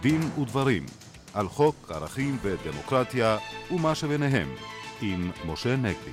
[0.00, 0.86] דין ודברים
[1.34, 3.38] על חוק ערכים ודמוקרטיה
[3.70, 4.48] ומה שביניהם
[5.00, 6.10] עם משה נגבי.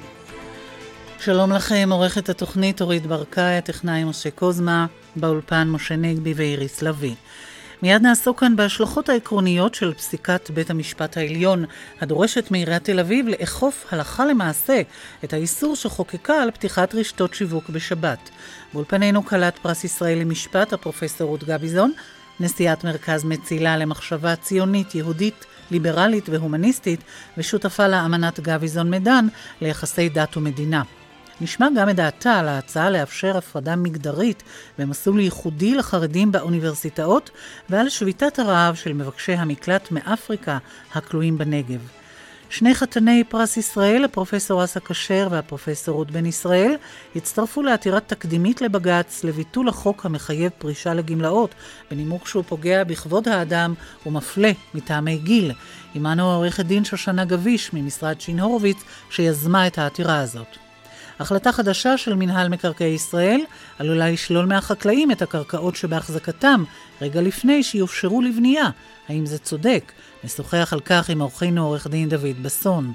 [1.19, 4.85] שלום לכם, עורכת התוכנית אורית ברקאי, הטכנאי משה קוזמה,
[5.15, 7.15] באולפן משה נגבי ואיריס לביא.
[7.81, 11.65] מיד נעסוק כאן בהשלכות העקרוניות של פסיקת בית המשפט העליון,
[12.01, 14.81] הדורשת מעיריית תל אביב לאכוף הלכה למעשה
[15.23, 18.29] את האיסור שחוקקה על פתיחת רשתות שיווק בשבת.
[18.73, 21.91] באולפנינו כלת פרס ישראל למשפט, הפרופסור רות גביזון,
[22.39, 26.99] נשיאת מרכז מצילה למחשבה ציונית, יהודית, ליברלית והומניסטית,
[27.37, 29.27] ושותפה לאמנת גביזון מדן
[29.61, 30.83] ליחסי דת ומדינה.
[31.41, 34.43] נשמע גם את דעתה על ההצעה לאפשר הפרדה מגדרית
[34.79, 37.29] במסלול ייחודי לחרדים באוניברסיטאות
[37.69, 40.57] ועל שביתת הרעב של מבקשי המקלט מאפריקה
[40.93, 41.96] הכלואים בנגב.
[42.49, 46.75] שני חתני פרס ישראל, הפרופסור אסא כשר והפרופסור רות בן ישראל,
[47.15, 51.55] הצטרפו לעתירת תקדימית לבג"ץ לביטול החוק המחייב פרישה לגמלאות,
[51.91, 53.73] בנימוק שהוא פוגע בכבוד האדם
[54.05, 55.51] ומפלה מטעמי גיל.
[55.95, 58.77] עמנו עורכת דין שושנה גביש ממשרד שין הורוביץ,
[59.09, 60.66] שיזמה את העתירה הזאת.
[61.19, 63.41] החלטה חדשה של מינהל מקרקעי ישראל
[63.79, 66.63] עלולה לשלול מהחקלאים את הקרקעות שבהחזקתם
[67.01, 68.69] רגע לפני שיופשרו לבנייה.
[69.09, 69.91] האם זה צודק?
[70.23, 72.93] נשוחח על כך עם עורכנו עורך דין דוד בסון.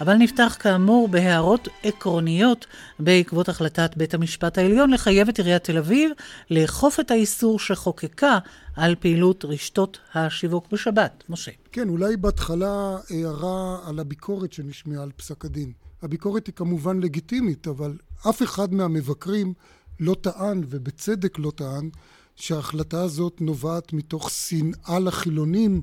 [0.00, 2.66] אבל נפתח כאמור בהערות עקרוניות
[2.98, 6.10] בעקבות החלטת בית המשפט העליון לחייב את עיריית תל אביב
[6.50, 8.38] לאכוף את האיסור שחוקקה
[8.76, 11.24] על פעילות רשתות השיווק בשבת.
[11.28, 11.50] משה.
[11.72, 15.83] כן, אולי בהתחלה הערה על הביקורת שנשמעה על פסק הדין.
[16.02, 19.54] הביקורת היא כמובן לגיטימית, אבל אף אחד מהמבקרים
[20.00, 21.90] לא טען, ובצדק לא טען,
[22.36, 25.82] שההחלטה הזאת נובעת מתוך שנאה לחילונים,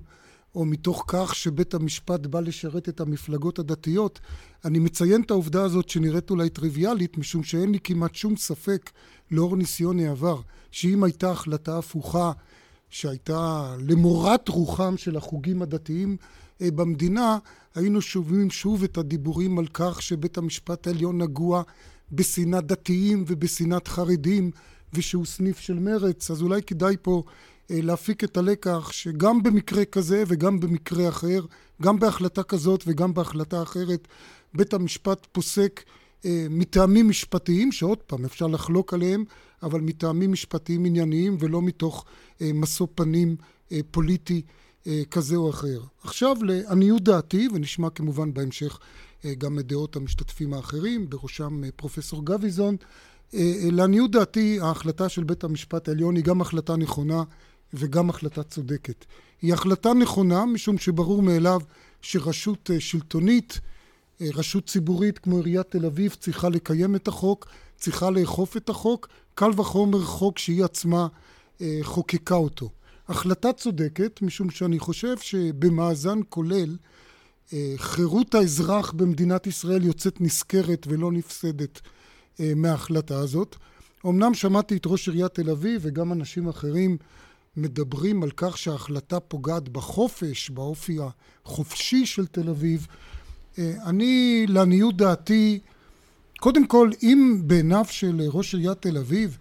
[0.56, 4.20] או מתוך כך שבית המשפט בא לשרת את המפלגות הדתיות.
[4.66, 8.91] אני מציין את העובדה הזאת שנראית אולי טריוויאלית, משום שאין לי כמעט שום ספק,
[9.31, 10.41] לאור ניסיון העבר,
[10.72, 12.31] שאם הייתה החלטה הפוכה,
[12.91, 16.18] שהייתה למורת רוחם של החוגים הדתיים
[16.62, 17.38] אה, במדינה,
[17.75, 21.63] היינו שומעים שוב את הדיבורים על כך שבית המשפט העליון נגוע
[22.12, 24.52] בשנאת דתיים ובשנאת חרדים
[24.94, 27.24] ושהוא סניף של מרץ, אז אולי כדאי פה
[27.72, 31.46] אה, להפיק את הלקח שגם במקרה כזה וגם במקרה אחר,
[31.81, 34.08] גם בהחלטה כזאת וגם בהחלטה אחרת,
[34.53, 35.84] בית המשפט פוסק
[36.25, 39.23] אה, מטעמים משפטיים, שעוד פעם אפשר לחלוק עליהם,
[39.63, 42.06] אבל מטעמים משפטיים ענייניים ולא מתוך
[42.53, 43.35] משוא פנים
[43.91, 44.41] פוליטי
[45.12, 45.81] כזה או אחר.
[46.03, 48.79] עכשיו לעניות דעתי, ונשמע כמובן בהמשך
[49.38, 52.75] גם את דעות המשתתפים האחרים, בראשם פרופסור גביזון,
[53.72, 57.24] לעניות דעתי ההחלטה של בית המשפט העליון היא גם החלטה נכונה
[57.74, 59.06] וגם החלטה צודקת.
[59.41, 61.62] היא החלטה נכונה משום שברור מאליו
[62.02, 63.59] שרשות שלטונית,
[64.22, 67.47] רשות ציבורית כמו עיריית תל אביב צריכה לקיים את החוק,
[67.78, 71.08] צריכה לאכוף את החוק, קל וחומר חוק שהיא עצמה
[71.81, 72.69] חוקקה אותו.
[73.07, 76.77] החלטה צודקת משום שאני חושב שבמאזן כולל
[77.77, 81.81] חירות האזרח במדינת ישראל יוצאת נשכרת ולא נפסדת
[82.39, 83.55] מההחלטה הזאת.
[84.05, 86.97] אמנם שמעתי את ראש עיריית תל אביב וגם אנשים אחרים
[87.57, 90.97] מדברים על כך שההחלטה פוגעת בחופש, באופי
[91.45, 92.88] החופשי של תל אביב.
[93.57, 95.59] אני, לעניות דעתי,
[96.39, 99.38] קודם כל, אם בעיניו של ראש עיריית תל אביב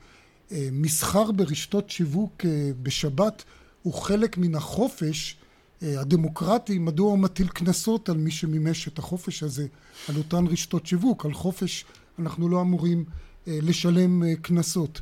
[0.73, 2.45] מסחר ברשתות שיווק
[2.83, 3.45] בשבת
[3.83, 5.37] הוא חלק מן החופש
[5.83, 9.67] הדמוקרטי, מדוע הוא מטיל קנסות על מי שמימש את החופש הזה,
[10.09, 11.27] על אותן רשתות שיווק?
[11.27, 11.85] על חופש
[12.19, 13.05] אנחנו לא אמורים
[13.47, 15.01] לשלם קנסות.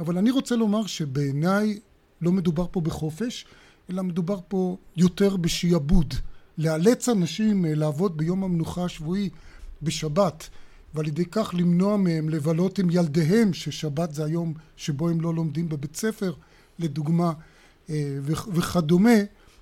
[0.00, 1.78] אבל אני רוצה לומר שבעיניי
[2.20, 3.46] לא מדובר פה בחופש,
[3.90, 6.14] אלא מדובר פה יותר בשעבוד.
[6.58, 9.30] לאלץ אנשים לעבוד ביום המנוחה השבועי
[9.82, 10.48] בשבת,
[10.94, 15.68] ועל ידי כך למנוע מהם לבלות עם ילדיהם, ששבת זה היום שבו הם לא לומדים
[15.68, 16.32] בבית ספר,
[16.78, 17.32] לדוגמה,
[18.28, 19.18] וכדומה,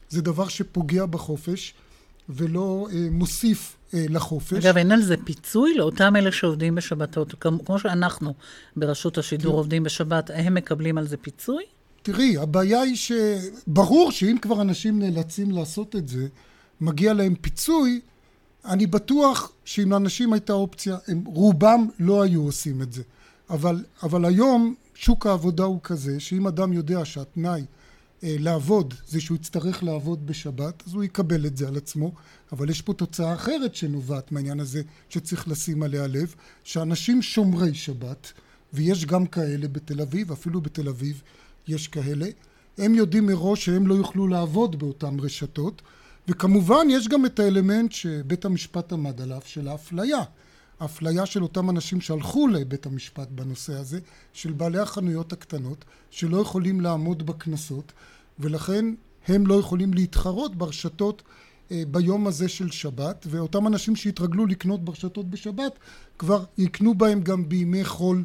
[0.09, 1.75] זה דבר שפוגע בחופש
[2.29, 4.65] ולא מוסיף לחופש.
[4.65, 7.35] אגב, אין על זה פיצוי לאותם אלה שעובדים בשבתות,
[7.65, 8.35] כמו שאנחנו
[8.77, 11.65] ברשות השידור עובדים בשבת, הם מקבלים על זה פיצוי?
[12.03, 16.27] תראי, הבעיה היא שברור שאם כבר אנשים נאלצים לעשות את זה,
[16.81, 18.01] מגיע להם פיצוי,
[18.65, 23.03] אני בטוח שאם לאנשים הייתה אופציה, הם רובם לא היו עושים את זה.
[23.51, 27.65] אבל, אבל היום שוק העבודה הוא כזה, שאם אדם יודע שהתנאי
[28.25, 32.13] אה, לעבוד זה שהוא יצטרך לעבוד בשבת, אז הוא יקבל את זה על עצמו.
[32.53, 36.35] אבל יש פה תוצאה אחרת שנובעת מהעניין הזה, שצריך לשים עליה לב,
[36.65, 38.33] שאנשים שומרי שבת,
[38.73, 41.23] ויש גם כאלה בתל אביב, אפילו בתל אביב,
[41.69, 42.27] יש כאלה,
[42.79, 45.83] הם יודעים מראש שהם לא יוכלו לעבוד באותן רשתות,
[46.29, 50.21] וכמובן יש גם את האלמנט שבית המשפט עמד עליו של האפליה.
[50.81, 54.01] האפליה של אותם אנשים שהלכו לבית המשפט בנושא הזה,
[54.33, 57.93] של בעלי החנויות הקטנות, שלא יכולים לעמוד בקנסות,
[58.39, 58.85] ולכן
[59.29, 61.23] הם לא יכולים להתחרות ברשתות
[61.71, 65.79] אה, ביום הזה של שבת, ואותם אנשים שהתרגלו לקנות ברשתות בשבת
[66.19, 68.25] כבר יקנו בהם גם בימי חול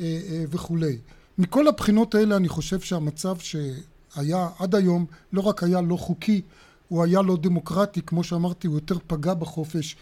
[0.00, 0.98] אה, אה, וכולי.
[1.38, 6.42] מכל הבחינות האלה אני חושב שהמצב שהיה עד היום לא רק היה לא חוקי,
[6.88, 9.96] הוא היה לא דמוקרטי, כמו שאמרתי, הוא יותר פגע בחופש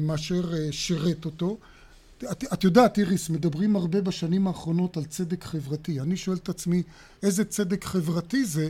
[0.00, 1.56] מאשר שירת אותו.
[2.32, 6.00] את, את יודעת איריס, מדברים הרבה בשנים האחרונות על צדק חברתי.
[6.00, 6.82] אני שואל את עצמי
[7.22, 8.68] איזה צדק חברתי זה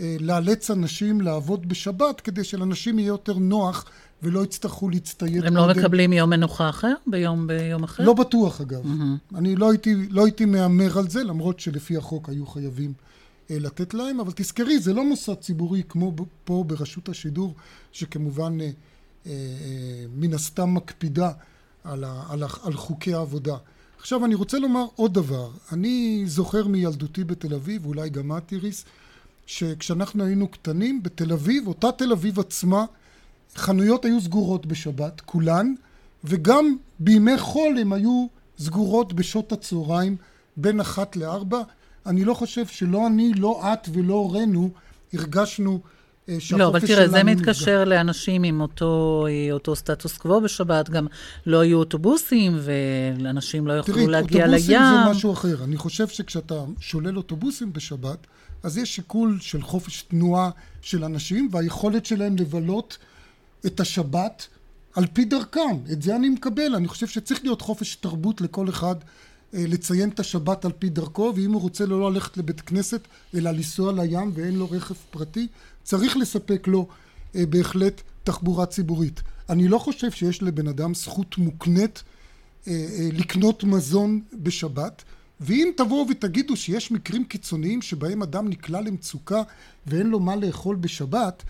[0.00, 3.84] אה, לאלץ אנשים לעבוד בשבת כדי שלאנשים יהיה יותר נוח
[4.22, 5.44] ולא יצטרכו להצטייד.
[5.44, 6.92] הם לא מקבלים יום מנוחה אחר?
[7.06, 8.04] ביום, ביום אחר?
[8.04, 8.84] לא בטוח אגב.
[8.84, 9.38] Mm-hmm.
[9.38, 13.13] אני לא הייתי, לא הייתי מהמר על זה, למרות שלפי החוק היו חייבים אה,
[13.50, 16.12] לתת להם, אבל תזכרי, זה לא מוסד ציבורי כמו
[16.44, 17.54] פה ברשות השידור,
[17.92, 18.70] שכמובן אה, אה,
[19.26, 21.32] אה, מן הסתם מקפידה
[21.84, 23.56] על, ה, על, ה, על חוקי העבודה.
[23.98, 25.50] עכשיו אני רוצה לומר עוד דבר.
[25.72, 28.84] אני זוכר מילדותי בתל אביב, אולי גם את איריס,
[29.46, 32.84] שכשאנחנו היינו קטנים, בתל אביב, אותה תל אביב עצמה,
[33.56, 35.74] חנויות היו סגורות בשבת, כולן,
[36.24, 38.26] וגם בימי חול הן היו
[38.58, 40.16] סגורות בשעות הצהריים,
[40.56, 41.62] בין אחת לארבע.
[42.06, 44.70] אני לא חושב שלא אני, לא את ולא הורינו
[45.12, 45.80] הרגשנו
[46.28, 47.84] אה, לא, אבל תראה, זה מתקשר נפגע.
[47.84, 51.06] לאנשים עם אותו, אה, אותו סטטוס קוו בשבת, גם
[51.46, 54.60] לא היו אוטובוסים, ואנשים לא יכלו להגיע לים.
[54.66, 55.64] תראי, אוטובוסים זה משהו אחר.
[55.64, 58.26] אני חושב שכשאתה שולל אוטובוסים בשבת,
[58.62, 60.50] אז יש שיקול של חופש תנועה
[60.82, 62.98] של אנשים והיכולת שלהם לבלות
[63.66, 64.46] את השבת
[64.94, 65.76] על פי דרכם.
[65.92, 66.74] את זה אני מקבל.
[66.74, 68.96] אני חושב שצריך להיות חופש תרבות לכל אחד
[69.54, 73.00] לציין את השבת על פי דרכו, ואם הוא רוצה לא ללכת לבית כנסת,
[73.34, 75.46] אלא לנסוע לים ואין לו רכב פרטי,
[75.82, 76.88] צריך לספק לו
[77.36, 79.22] אה, בהחלט תחבורה ציבורית.
[79.48, 82.02] אני לא חושב שיש לבן אדם זכות מוקנית
[82.68, 85.02] אה, לקנות מזון בשבת.
[85.40, 89.42] ואם תבואו ותגידו שיש מקרים קיצוניים שבהם אדם נקלע למצוקה
[89.86, 91.42] ואין לו מה לאכול בשבת,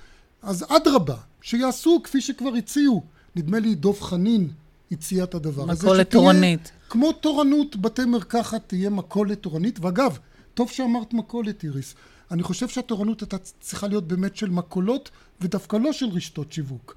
[0.42, 3.04] אז אדרבה, שיעשו כפי שכבר הציעו.
[3.36, 4.48] נדמה לי דב חנין
[4.94, 5.86] הציע את הדבר הזה.
[5.86, 6.72] מכולת תורנית.
[6.88, 9.78] כמו תורנות בתי מרקחת תהיה מכולת תורנית.
[9.80, 10.18] ואגב,
[10.54, 11.94] טוב שאמרת מכולת איריס.
[12.30, 15.10] אני חושב שהתורנות הייתה צריכה להיות באמת של מכולות
[15.40, 16.96] ודווקא לא של רשתות שיווק.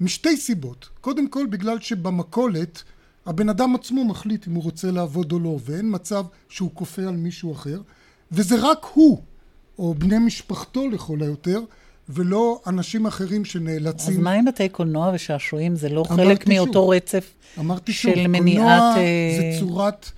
[0.00, 0.88] משתי סיבות.
[1.00, 2.82] קודם כל בגלל שבמכולת
[3.26, 7.16] הבן אדם עצמו מחליט אם הוא רוצה לעבוד או לא, ואין מצב שהוא כופה על
[7.16, 7.80] מישהו אחר,
[8.32, 9.22] וזה רק הוא,
[9.78, 11.60] או בני משפחתו לכל היותר,
[12.08, 14.14] ולא אנשים אחרים שנאלצים...
[14.14, 15.76] אז מה עם בתי קולנוע ושעשועים?
[15.76, 18.82] זה לא חלק מאותו שוב, רצף אמרתי של שוב, מניעת...
[18.82, 20.10] קולנוע זה אה, צורת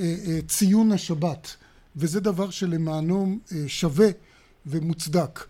[0.00, 1.56] אה, אה, ציון השבת,
[1.96, 4.08] וזה דבר שלטעמנו אה, שווה
[4.66, 5.44] ומוצדק.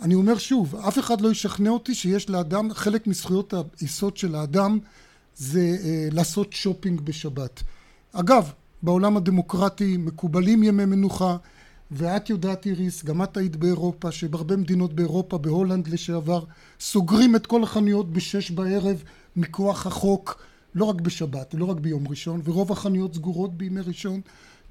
[0.00, 4.78] אני אומר שוב, אף אחד לא ישכנע אותי שיש לאדם, חלק מזכויות היסוד של האדם
[5.36, 7.62] זה אה, לעשות שופינג בשבת.
[8.12, 11.36] אגב, בעולם הדמוקרטי מקובלים ימי מנוחה,
[11.90, 16.44] ואת יודעת איריס, גם את היית באירופה, שבהרבה מדינות באירופה, בהולנד לשעבר,
[16.80, 19.02] סוגרים את כל החנויות בשש בערב
[19.36, 20.42] מכוח החוק,
[20.74, 24.20] לא רק בשבת, לא רק ביום ראשון, ורוב החנויות סגורות בימי ראשון,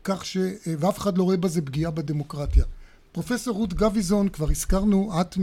[0.03, 0.37] כך ש...
[0.37, 2.65] אה, ואף אחד לא רואה בזה פגיעה בדמוקרטיה.
[3.11, 5.37] פרופסור רות גביזון, כבר הזכרנו, את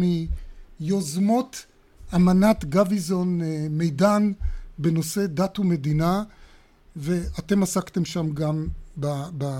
[0.81, 1.67] מיוזמות
[2.15, 4.33] אמנת גביזון אה, מידן
[4.79, 6.23] בנושא דת ומדינה,
[6.97, 8.67] ואתם עסקתם שם גם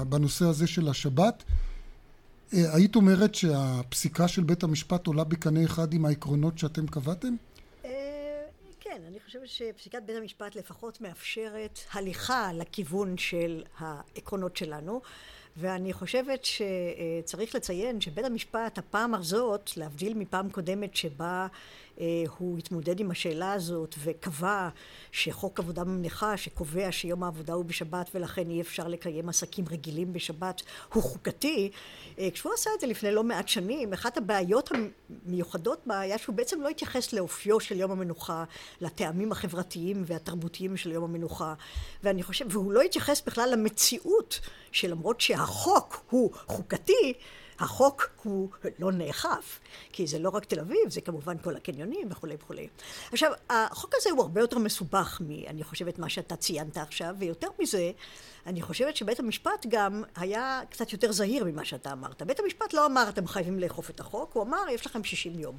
[0.09, 1.45] בנושא הזה של השבת.
[2.55, 7.35] אה, היית אומרת שהפסיקה של בית המשפט עולה בקנה אחד עם העקרונות שאתם קבעתם?
[7.85, 7.91] אה,
[8.81, 15.01] כן, אני חושבת שפסיקת בית המשפט לפחות מאפשרת הליכה לכיוון של העקרונות שלנו.
[15.57, 21.47] ואני חושבת שצריך לציין שבית המשפט הפעם הזאת, להבדיל מפעם קודמת שבה
[22.39, 24.69] הוא התמודד עם השאלה הזאת וקבע
[25.13, 30.63] שחוק עבודה במנחה שקובע שיום העבודה הוא בשבת ולכן אי אפשר לקיים עסקים רגילים בשבת
[30.95, 31.71] הוא חוקתי
[32.19, 34.71] אה, כשהוא עשה את זה לפני לא מעט שנים אחת הבעיות
[35.27, 38.45] המיוחדות בה היה שהוא בעצם לא התייחס לאופיו של יום המנוחה
[38.81, 41.55] לטעמים החברתיים והתרבותיים של יום המנוחה
[42.03, 44.41] ואני חושב והוא לא התייחס בכלל למציאות
[44.73, 47.15] שלמרות שהחוק הוא חוקתי
[47.61, 48.49] החוק הוא
[48.79, 49.61] לא נאכף,
[49.93, 52.69] כי זה לא רק תל אביב, זה כמובן כל הקניונים וכולי וכולי.
[53.13, 55.47] עכשיו, החוק הזה הוא הרבה יותר מסובך מ...
[55.47, 57.91] אני חושבת, מה שאתה ציינת עכשיו, ויותר מזה,
[58.47, 62.23] אני חושבת שבית המשפט גם היה קצת יותר זהיר ממה שאתה אמרת.
[62.23, 65.59] בית המשפט לא אמר, אתם חייבים לאכוף את החוק, הוא אמר, יש לכם 60 יום.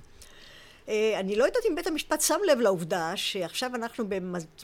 [0.91, 4.05] אה, אני לא יודעת אם בית המשפט שם לב לעובדה שעכשיו אנחנו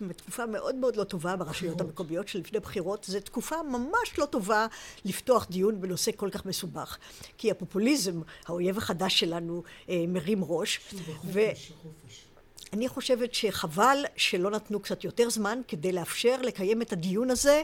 [0.01, 4.67] בתקופה מאוד מאוד לא טובה ברשויות המקומיות שלפני בחירות, זו תקופה ממש לא טובה
[5.05, 6.97] לפתוח דיון בנושא כל כך מסובך.
[7.37, 10.79] כי הפופוליזם, האויב החדש שלנו, אה, מרים ראש.
[11.23, 17.61] ואני חושבת שחבל שלא נתנו קצת יותר זמן כדי לאפשר לקיים את הדיון הזה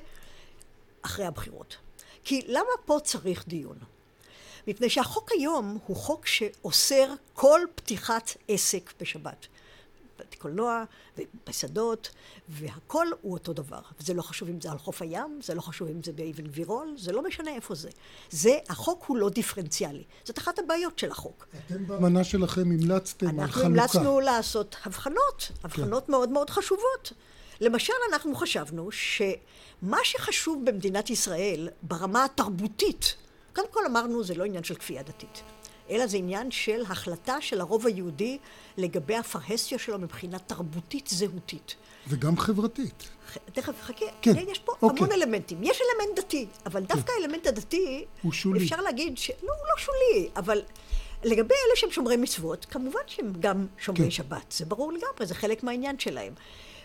[1.01, 1.77] אחרי הבחירות.
[2.24, 3.77] כי למה פה צריך דיון?
[4.67, 9.48] מפני שהחוק היום הוא חוק שאוסר כל פתיחת עסק בשבת.
[10.20, 10.84] בתי קולנוע,
[11.17, 12.10] ובשדות,
[12.50, 13.79] והכל הוא אותו דבר.
[14.00, 16.96] וזה לא חשוב אם זה על חוף הים, זה לא חשוב אם זה באבן גבירול,
[16.98, 17.89] זה לא משנה איפה זה.
[18.29, 20.03] זה, החוק הוא לא דיפרנציאלי.
[20.24, 21.48] זאת אחת הבעיות של החוק.
[21.67, 23.43] אתם באמנה שלכם המלצתם על חלוקה.
[23.46, 26.12] אנחנו המלצנו לעשות הבחנות, הבחנות כן.
[26.12, 27.13] מאוד מאוד חשובות.
[27.62, 33.15] למשל, אנחנו חשבנו שמה שחשוב במדינת ישראל ברמה התרבותית,
[33.53, 35.43] קודם כל אמרנו, זה לא עניין של כפייה דתית.
[35.89, 38.38] אלא זה עניין של החלטה של הרוב היהודי
[38.77, 41.75] לגבי הפרהסיה שלו מבחינה תרבותית זהותית.
[42.07, 43.10] וגם חברתית.
[43.53, 45.05] תכף, חכה, כן, יש פה אוקיי.
[45.05, 45.63] המון אלמנטים.
[45.63, 46.95] יש אלמנט דתי, אבל כן.
[46.95, 48.63] דווקא האלמנט הדתי, הוא שולי.
[48.63, 49.29] אפשר להגיד ש...
[49.29, 50.62] לא, הוא לא שולי, אבל
[51.24, 54.12] לגבי אלה שהם שומרי מצוות, כמובן שהם גם שומרי כן.
[54.12, 54.51] שבת.
[54.51, 56.33] זה ברור לגמרי, זה חלק מהעניין שלהם.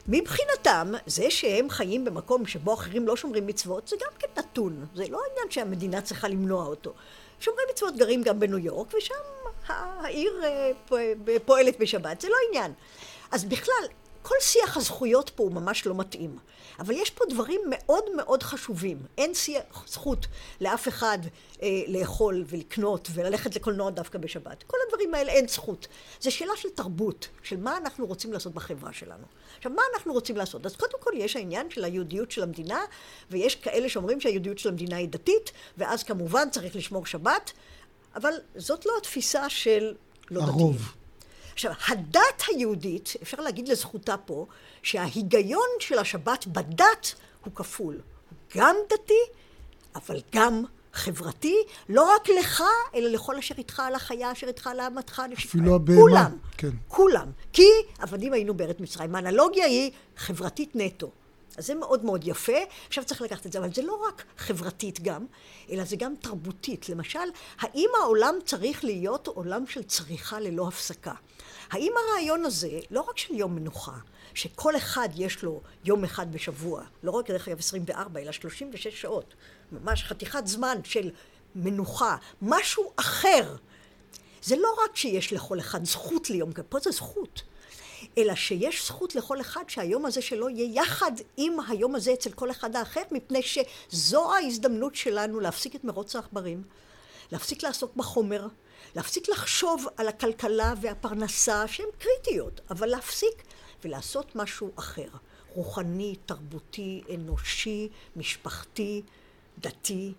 [0.08, 4.86] מבחינתם, זה שהם חיים במקום שבו אחרים לא שומרים מצוות, זה גם כן נתון.
[4.94, 6.92] זה לא עניין שהמדינה צריכה למנוע אותו.
[7.40, 9.14] שומרי מצוות גרים גם בניו יורק, ושם
[9.66, 10.70] העיר אה,
[11.44, 12.72] פועלת בשבת, זה לא עניין.
[13.30, 13.84] אז בכלל,
[14.28, 16.38] כל שיח הזכויות פה הוא ממש לא מתאים.
[16.78, 19.02] אבל יש פה דברים מאוד מאוד חשובים.
[19.18, 19.32] אין
[19.86, 20.26] זכות
[20.60, 21.18] לאף אחד
[21.62, 24.62] אה, לאכול ולקנות וללכת לקולנוע דווקא בשבת.
[24.66, 25.86] כל הדברים האלה אין זכות.
[26.20, 29.24] זו שאלה של תרבות, של מה אנחנו רוצים לעשות בחברה שלנו.
[29.56, 30.66] עכשיו, מה אנחנו רוצים לעשות?
[30.66, 32.80] אז קודם כל יש העניין של היהודיות של המדינה,
[33.30, 37.52] ויש כאלה שאומרים שהיהודיות של המדינה היא דתית, ואז כמובן צריך לשמור שבת,
[38.14, 39.94] אבל זאת לא התפיסה של
[40.30, 40.97] לא דתיים.
[41.58, 44.46] עכשיו, הדת היהודית, אפשר להגיד לזכותה פה,
[44.82, 47.94] שההיגיון של השבת בדת הוא כפול.
[47.94, 49.22] הוא גם דתי,
[49.94, 51.56] אבל גם חברתי,
[51.88, 52.62] לא רק לך,
[52.94, 55.22] אלא לכל אשר איתך על החיה, אשר איתך על אמתך.
[55.32, 56.00] אפילו הבהמה.
[56.00, 56.70] כולם, כן.
[56.88, 57.26] כולם.
[57.52, 57.66] כי
[57.98, 59.14] עבדים היינו בארץ מצרים.
[59.14, 61.10] האנלוגיה היא חברתית נטו.
[61.58, 62.56] אז זה מאוד מאוד יפה.
[62.86, 65.26] עכשיו צריך לקחת את זה, אבל זה לא רק חברתית גם,
[65.70, 66.88] אלא זה גם תרבותית.
[66.88, 67.18] למשל,
[67.58, 71.14] האם העולם צריך להיות עולם של צריכה ללא הפסקה?
[71.70, 73.96] האם הרעיון הזה, לא רק של יום מנוחה,
[74.34, 79.34] שכל אחד יש לו יום אחד בשבוע, לא רק דרך אגב 24, אלא 36 שעות,
[79.72, 81.10] ממש חתיכת זמן של
[81.54, 83.56] מנוחה, משהו אחר.
[84.42, 87.42] זה לא רק שיש לכל אחד זכות ליום פה זה זכות.
[88.18, 92.50] אלא שיש זכות לכל אחד שהיום הזה שלו יהיה יחד עם היום הזה אצל כל
[92.50, 96.62] אחד האחר, מפני שזו ההזדמנות שלנו להפסיק את מרוץ העכברים,
[97.32, 98.46] להפסיק לעסוק בחומר,
[98.96, 103.42] להפסיק לחשוב על הכלכלה והפרנסה שהן קריטיות, אבל להפסיק
[103.84, 105.08] ולעשות משהו אחר,
[105.54, 109.02] רוחני, תרבותי, אנושי, משפחתי,
[109.58, 110.12] דתי.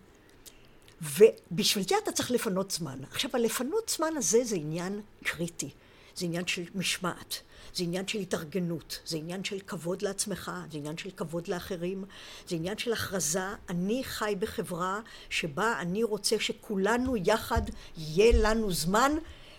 [1.01, 2.99] ובשביל זה אתה צריך לפנות זמן.
[3.11, 5.69] עכשיו, הלפנות זמן הזה זה עניין קריטי.
[6.19, 7.39] זה עניין של משמעת,
[7.75, 12.03] זה עניין של התארגנות, זה עניין של כבוד לעצמך, זה עניין של כבוד לאחרים,
[12.47, 14.99] זה עניין של הכרזה, אני חי בחברה
[15.29, 17.61] שבה אני רוצה שכולנו יחד,
[17.97, 19.11] יהיה לנו זמן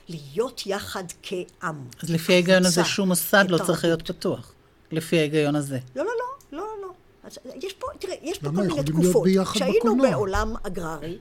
[0.08, 1.84] להיות יחד כעם.
[2.02, 4.52] אז לפי ההיגיון הזה שום מוסד לא צריך להיות פתוח,
[4.92, 5.78] לפי ההיגיון הזה.
[5.96, 6.10] לא, לא,
[6.52, 6.92] לא, לא, לא.
[7.24, 9.28] אז יש פה, תראה, יש פה כל מיני תקופות.
[9.54, 11.18] כשהיינו בעולם אגררי,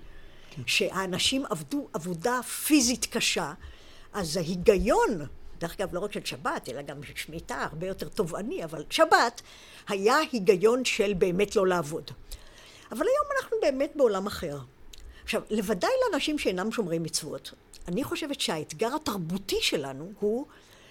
[0.52, 0.62] כן.
[0.66, 3.54] שהאנשים עבדו עבודה פיזית קשה,
[4.14, 5.26] אז ההיגיון,
[5.58, 9.42] דרך אגב לא רק של שבת, אלא גם של שמיטה, הרבה יותר תובעני, אבל שבת
[9.88, 12.12] היה היגיון של באמת לא לעבוד.
[12.92, 14.58] אבל היום אנחנו באמת בעולם אחר.
[15.24, 17.54] עכשיו, לוודאי לאנשים שאינם שומרי מצוות,
[17.88, 20.46] אני חושבת שהאתגר התרבותי שלנו הוא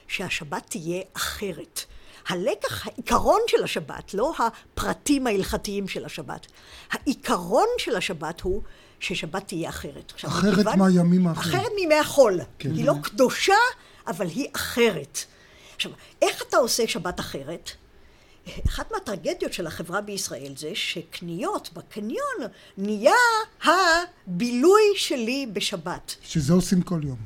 [0.08, 1.80] שהשבת תהיה אחרת.
[2.28, 6.46] הלקח, העיקרון של השבת, לא הפרטים ההלכתיים של השבת,
[6.90, 8.62] העיקרון של השבת הוא
[9.00, 10.12] ששבת תהיה אחרת.
[10.14, 11.56] עכשיו, אחרת מהימים האחרים.
[11.56, 12.40] אחרת מימי החול.
[12.58, 12.74] כן.
[12.74, 13.54] היא לא קדושה,
[14.06, 15.18] אבל היא אחרת.
[15.76, 17.70] עכשיו, איך אתה עושה שבת אחרת?
[18.66, 22.36] אחת מהטרגדיות של החברה בישראל זה שקניות בקניון
[22.78, 23.14] נהיה
[23.64, 26.14] הבילוי שלי בשבת.
[26.22, 27.18] שזה עושים כל יום.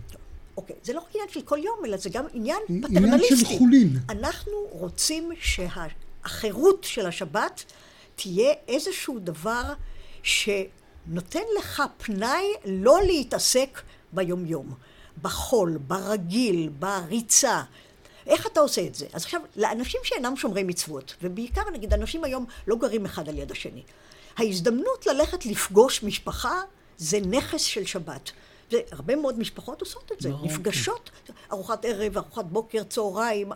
[0.57, 2.99] אוקיי, זה לא רק עניין של כל יום, אלא זה גם עניין פטרנליסטי.
[3.07, 3.99] עניין של חולין.
[4.09, 7.65] אנחנו רוצים שהחירות של השבת
[8.17, 9.73] תהיה איזשהו דבר
[11.11, 13.81] שנותן לך פנאי לא להתעסק
[14.13, 14.75] ביומיום,
[15.23, 17.63] בחול, ברגיל, בריצה.
[18.27, 19.07] איך אתה עושה את זה?
[19.13, 23.51] אז עכשיו, לאנשים שאינם שומרי מצוות, ובעיקר נגיד אנשים היום לא גרים אחד על יד
[23.51, 23.83] השני,
[24.37, 26.61] ההזדמנות ללכת לפגוש משפחה
[26.99, 28.31] זה נכס של שבת.
[28.73, 31.33] והרבה מאוד משפחות עושות את זה, נפגשות, כן.
[31.53, 33.53] ארוחת ערב, ארוחת בוקר, צהריים,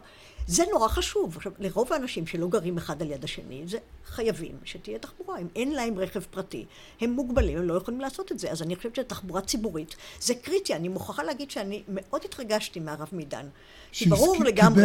[0.47, 1.37] זה נורא חשוב.
[1.37, 5.39] עכשיו, לרוב האנשים שלא גרים אחד על יד השני, זה חייבים שתהיה תחבורה.
[5.39, 6.65] אם אין להם רכב פרטי,
[7.01, 8.51] הם מוגבלים, הם לא יכולים לעשות את זה.
[8.51, 10.75] אז אני חושבת שתחבורה ציבורית זה קריטי.
[10.75, 13.47] אני מוכרחה להגיד שאני מאוד התרגשתי מהרב מידן.
[13.93, 14.83] כי ברור לגמרי,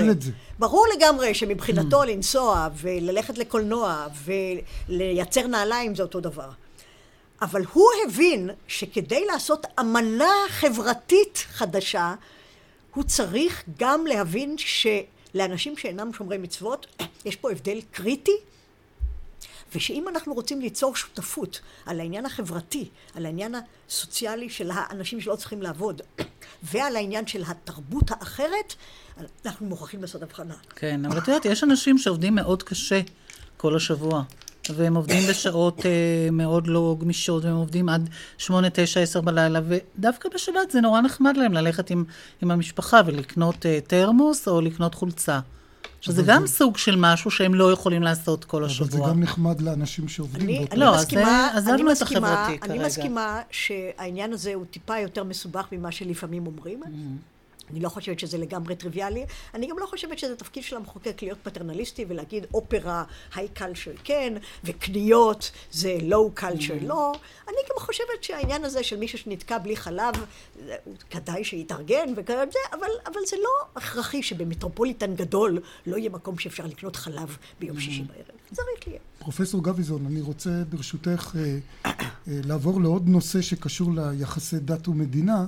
[0.60, 2.06] ברור לגמרי שמבחינתו mm.
[2.06, 6.50] לנסוע וללכת לקולנוע ולייצר נעליים זה אותו דבר.
[7.42, 12.16] אבל הוא הבין שכדי לעשות אמנה חברתית חדשה,
[12.94, 14.58] הוא צריך גם להבין
[15.34, 18.38] שלאנשים שאינם שומרי מצוות, יש פה הבדל קריטי,
[19.76, 23.56] ושאם אנחנו רוצים ליצור שותפות על העניין החברתי, על העניין
[23.90, 26.02] הסוציאלי של האנשים שלא צריכים לעבוד,
[26.72, 28.74] ועל העניין של התרבות האחרת,
[29.46, 30.56] אנחנו מוכרחים לעשות הבחנה.
[30.76, 33.02] כן, אבל את יודעת, יש אנשים שעובדים מאוד קשה
[33.58, 34.24] כל השבוע.
[34.70, 40.30] והם עובדים בשעות אה, מאוד לא גמישות, והם עובדים עד שמונה, תשע, עשר בלילה, ודווקא
[40.36, 42.04] בשבת זה נורא נחמד להם ללכת עם,
[42.42, 45.40] עם המשפחה ולקנות אה, תרמוס או לקנות חולצה.
[46.02, 46.54] שזה גם זה...
[46.54, 48.88] סוג של משהו שהם לא יכולים לעשות כל השבוע.
[48.88, 50.72] אבל זה גם נחמד לאנשים שעובדים אני, באותו...
[50.72, 52.74] אני לא, מסכימה, אז עזבנו את החברתי כרגע.
[52.74, 56.84] אני מסכימה שהעניין הזה הוא טיפה יותר מסובך ממה שלפעמים אומרים.
[56.84, 57.31] Mm-hmm.
[57.72, 59.26] אני לא חושבת שזה לגמרי טריוויאלי.
[59.54, 63.04] אני גם לא חושבת שזה תפקיד של המחוקק להיות פטרנליסטי ולהגיד אופרה,
[63.36, 66.88] היי קלצ'ר כן, וקניות זה לואו קלצ'ר mm-hmm.
[66.88, 67.14] לא.
[67.48, 70.14] אני גם חושבת שהעניין הזה של מישהו שנתקע בלי חלב,
[71.10, 76.96] כדאי שיתארגן וכאלה, אבל, אבל זה לא הכרחי שבמטרופוליטן גדול לא יהיה מקום שאפשר לקנות
[76.96, 77.82] חלב ביום mm-hmm.
[77.82, 78.42] שישי בערב.
[78.54, 79.02] צריך להיות.
[79.20, 81.92] פרופסור גביזון, אני רוצה ברשותך אה, אה,
[82.28, 85.46] לעבור לעוד נושא שקשור ליחסי דת ומדינה.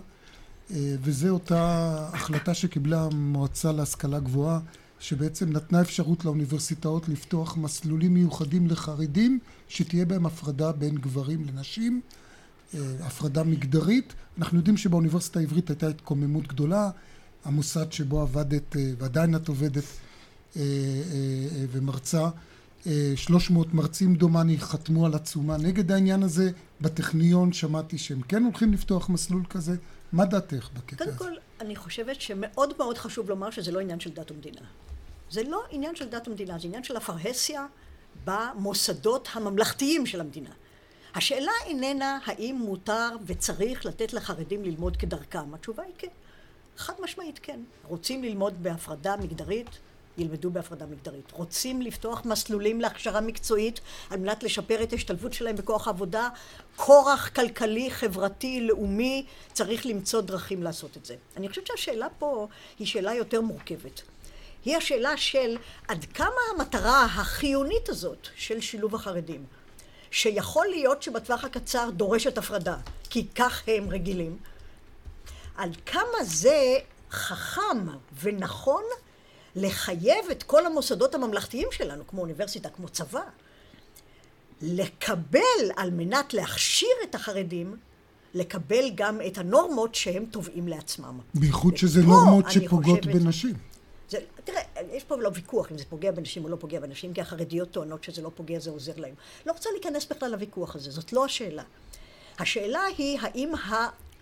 [0.72, 4.60] אה, וזה אותה החלטה שקיבלה המועצה להשכלה גבוהה,
[5.00, 12.01] שבעצם נתנה אפשרות לאוניברסיטאות לפתוח מסלולים מיוחדים לחרדים, שתהיה בהם הפרדה בין גברים לנשים,
[12.74, 14.13] אה, הפרדה מגדרית.
[14.38, 16.89] אנחנו יודעים שבאוניברסיטה העברית הייתה התקוממות גדולה,
[17.46, 19.84] המוסד שבו עבדת, אה, ועדיין את עובדת
[21.72, 22.29] ומרצה,
[23.15, 26.51] 300 מרצים דומני חתמו על עצומה נגד העניין הזה.
[26.82, 29.75] בטכניון שמעתי שהם כן הולכים לפתוח מסלול כזה.
[30.13, 31.17] מה דעתך בקטע הזה?
[31.17, 34.62] קודם כל, אני חושבת שמאוד מאוד חשוב לומר שזה לא עניין של דת ומדינה.
[35.29, 37.65] זה לא עניין של דת ומדינה, זה עניין של הפרהסיה
[38.25, 40.50] במוסדות הממלכתיים של המדינה.
[41.16, 45.53] השאלה איננה האם מותר וצריך לתת לחרדים ללמוד כדרכם.
[45.53, 46.07] התשובה היא כן.
[46.77, 47.59] חד משמעית כן.
[47.88, 49.70] רוצים ללמוד בהפרדה מגדרית,
[50.18, 51.32] ילמדו בהפרדה מגדרית.
[51.32, 56.30] רוצים לפתוח מסלולים להכשרה מקצועית על מנת לשפר את ההשתלבות שלהם בכוח העבודה,
[56.76, 61.16] כורח כלכלי, חברתי, לאומי, צריך למצוא דרכים לעשות את זה.
[61.38, 62.48] אני חושבת שהשאלה פה
[62.80, 64.02] היא שאלה יותר מורכבת.
[64.66, 69.46] היא השאלה של עד כמה המטרה החיונית הזאת של שילוב החרדים,
[70.12, 72.78] שיכול להיות שבטווח הקצר דורשת הפרדה,
[73.10, 74.38] כי כך הם רגילים,
[75.56, 76.78] עד כמה זה
[77.12, 77.88] חכם
[78.22, 78.84] ונכון
[79.55, 83.22] לחייב את כל המוסדות הממלכתיים שלנו, כמו אוניברסיטה, כמו צבא,
[84.61, 87.77] לקבל על מנת להכשיר את החרדים,
[88.33, 91.20] לקבל גם את הנורמות שהם תובעים לעצמם.
[91.33, 93.53] בייחוד שזה נורמות שפוגעות חושבת, בנשים.
[94.09, 94.61] זה, תראה,
[94.92, 98.03] יש פה לא ויכוח אם זה פוגע בנשים או לא פוגע בנשים, כי החרדיות טוענות
[98.03, 99.13] שזה לא פוגע, זה עוזר להם.
[99.46, 101.63] לא רוצה להיכנס בכלל לוויכוח הזה, זאת לא השאלה.
[102.39, 103.51] השאלה היא האם.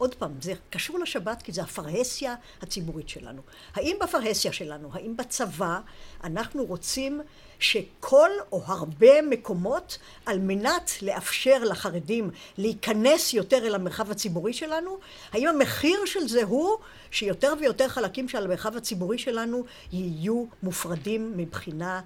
[0.02, 3.42] עוד פעם, זה קשור לשבת כי זה הפרהסיה הציבורית שלנו.
[3.74, 5.80] האם בפרהסיה שלנו, האם בצבא,
[6.24, 7.22] אנחנו רוצים
[7.60, 14.98] שכל או הרבה מקומות על מנת לאפשר לחרדים להיכנס יותר אל המרחב הציבורי שלנו,
[15.32, 16.78] האם המחיר של זה הוא
[17.12, 22.02] שיותר ויותר חלקים של המרחב הציבורי שלנו יהיו מופרדים מבחינה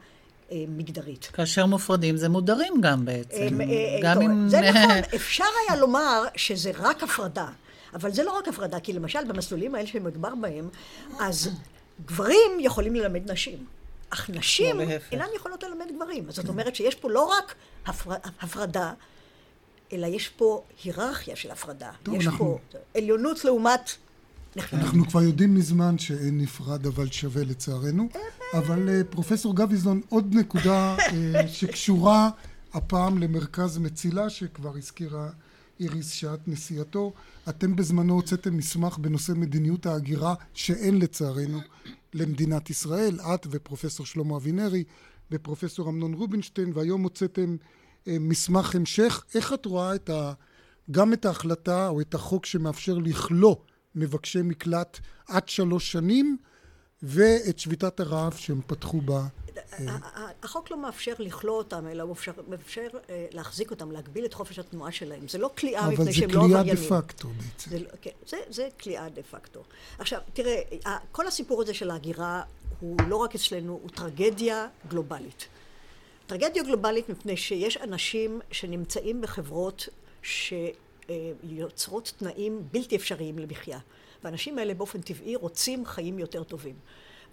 [0.51, 1.25] אה, מגדרית.
[1.33, 3.61] כאשר מופרדים זה מודרים גם בעצם.
[3.61, 4.49] אה, אה, גם אם...
[4.49, 7.47] זה נכון, אפשר היה לומר שזה רק הפרדה.
[7.95, 10.69] אבל זה לא רק הפרדה, כי למשל במסלולים האלה שמדובר בהם,
[11.19, 11.49] אז
[12.05, 13.65] גברים יכולים ללמד נשים.
[14.09, 16.31] אך נשים לא, אינן יכולות ללמד גברים.
[16.31, 17.55] זאת אומרת שיש פה לא רק
[17.85, 18.11] הפר...
[18.41, 18.93] הפרדה,
[19.93, 21.91] אלא יש פה היררכיה של הפרדה.
[22.03, 22.59] טוב, יש אנחנו...
[22.71, 23.91] פה עליונות לעומת...
[24.73, 28.09] אנחנו כבר יודעים מזמן שאין נפרד אבל שווה לצערנו.
[28.53, 32.29] אבל אה, פרופסור גביזון, עוד נקודה אה, שקשורה
[32.73, 35.29] הפעם למרכז מצילה, שכבר הזכירה
[35.79, 37.13] איריס שאת נשיאתו.
[37.49, 41.59] אתם בזמנו הוצאתם מסמך בנושא מדיניות ההגירה שאין לצערנו
[42.13, 44.83] למדינת ישראל, את ופרופסור שלמה אבינרי
[45.31, 47.55] ופרופסור אמנון רובינשטיין, והיום הוצאתם
[48.07, 49.23] אה, מסמך המשך.
[49.35, 50.33] איך את רואה את ה,
[50.91, 53.55] גם את ההחלטה או את החוק שמאפשר לכלוא
[53.95, 56.37] מבקשי מקלט עד שלוש שנים
[57.03, 59.27] ואת שביתת הרעב שהם פתחו בה
[60.43, 62.15] החוק לא מאפשר לכלוא אותם, אלא הוא
[62.47, 65.27] מאפשר אה, להחזיק אותם, להגביל את חופש התנועה שלהם.
[65.27, 66.67] זה לא כליאה מפני שהם לא עבריינים.
[66.67, 67.69] אבל זה כליאה דה פקטו בעצם.
[67.69, 69.63] זה, לא- כן, זה, זה כליאה דה פקטו.
[69.99, 70.61] עכשיו, תראה,
[71.11, 72.43] כל הסיפור הזה של ההגירה
[72.79, 75.47] הוא לא רק אצלנו, הוא טרגדיה גלובלית.
[76.27, 79.87] טרגדיה גלובלית מפני שיש אנשים שנמצאים בחברות
[80.23, 83.79] שיוצרות תנאים בלתי אפשריים למחיה.
[84.23, 86.75] והאנשים האלה באופן טבעי רוצים חיים יותר טובים.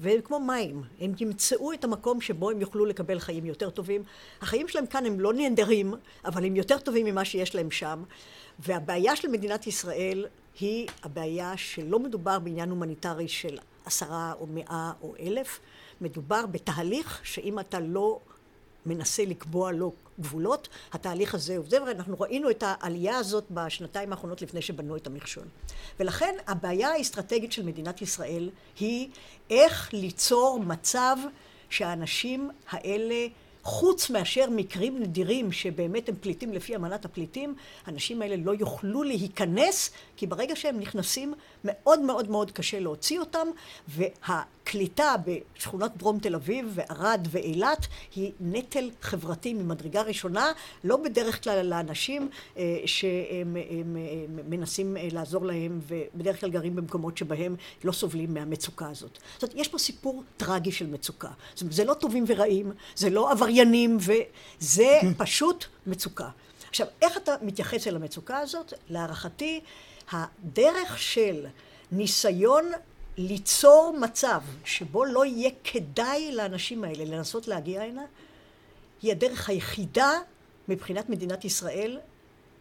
[0.02, 4.02] והם כמו מים, הם ימצאו את המקום שבו הם יוכלו לקבל חיים יותר טובים.
[4.40, 8.02] החיים שלהם כאן הם לא נהדרים, אבל הם יותר טובים ממה שיש להם שם.
[8.58, 10.26] והבעיה של מדינת ישראל
[10.60, 15.60] היא הבעיה שלא מדובר בעניין הומניטרי של עשרה או מאה או אלף,
[16.00, 18.20] מדובר בתהליך שאם אתה לא
[18.86, 24.42] מנסה לקבוע לו גבולות, התהליך הזה הוא זה, ואנחנו ראינו את העלייה הזאת בשנתיים האחרונות
[24.42, 25.44] לפני שבנו את המכשול.
[26.00, 29.08] ולכן הבעיה האסטרטגית של מדינת ישראל היא
[29.50, 31.16] איך ליצור מצב
[31.70, 33.26] שהאנשים האלה
[33.64, 37.54] חוץ מאשר מקרים נדירים שבאמת הם פליטים לפי אמנת הפליטים,
[37.86, 43.46] האנשים האלה לא יוכלו להיכנס, כי ברגע שהם נכנסים מאוד מאוד מאוד קשה להוציא אותם,
[43.88, 50.52] והקליטה בשכונות דרום תל אביב וערד ואילת היא נטל חברתי ממדרגה ראשונה,
[50.84, 56.76] לא בדרך כלל לאנשים אה, שהם הם, הם מנסים אה, לעזור להם ובדרך כלל גרים
[56.76, 59.18] במקומות שבהם לא סובלים מהמצוקה הזאת.
[59.34, 61.30] זאת אומרת, יש פה סיפור טרגי של מצוקה.
[61.54, 63.51] זאת אומרת, זה לא טובים ורעים, זה לא עבריינים,
[63.98, 65.14] וזה כן.
[65.16, 66.28] פשוט מצוקה.
[66.68, 68.72] עכשיו, איך אתה מתייחס אל המצוקה הזאת?
[68.88, 69.60] להערכתי,
[70.12, 71.46] הדרך של
[71.92, 72.70] ניסיון
[73.16, 78.04] ליצור מצב שבו לא יהיה כדאי לאנשים האלה לנסות להגיע הנה,
[79.02, 80.10] היא הדרך היחידה
[80.68, 81.98] מבחינת מדינת ישראל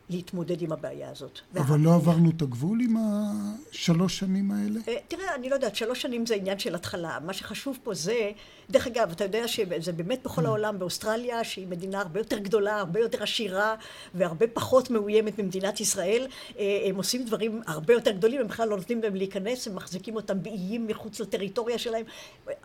[0.09, 1.39] להתמודד עם הבעיה הזאת.
[1.57, 1.79] אבל.
[1.79, 4.79] לא עברנו את הגבול עם השלוש שנים האלה?
[4.87, 7.17] אה, תראה, אני לא יודעת, שלוש שנים זה עניין של התחלה.
[7.25, 8.31] מה שחשוב פה זה,
[8.69, 10.41] דרך אגב, אתה יודע שזה באמת בכל.
[10.45, 13.75] העולם, באוסטרליה, שהיא מדינה הרבה יותר גדולה, הרבה יותר עשירה,
[14.13, 16.27] והרבה פחות מאוימת ממדינת ישראל,
[16.59, 20.15] אה, הם עושים דברים הרבה יותר גדולים, הם בכלל לא נותנים להם להיכנס, הם מחזיקים
[20.15, 22.05] אותם באיים מחוץ לטריטוריה שלהם,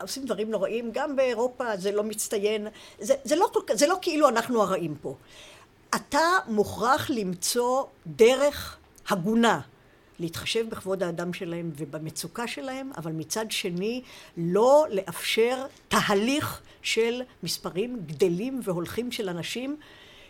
[0.01, 2.67] עושים דברים נוראים, גם באירופה זה לא מצטיין,
[2.99, 5.15] זה, זה, לא, זה לא כאילו אנחנו הרעים פה.
[5.95, 8.77] אתה מוכרח למצוא דרך
[9.09, 9.59] הגונה
[10.19, 14.01] להתחשב בכבוד האדם שלהם ובמצוקה שלהם, אבל מצד שני
[14.37, 19.77] לא לאפשר תהליך של מספרים גדלים והולכים של אנשים